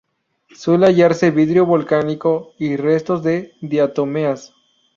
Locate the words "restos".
2.75-3.21